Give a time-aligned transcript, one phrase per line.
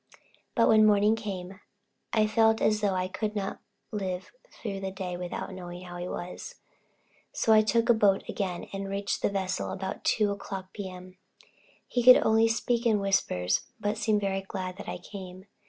[0.55, 1.59] But when morning came,
[2.11, 3.59] I felt as though I could not
[3.91, 6.55] live through the day without knowing how he was.
[7.31, 11.17] So I took a boat again, and reached the vessel about 2 o'clock P.M.
[11.87, 15.45] He could only speak in whispers, but seemed very glad that I came.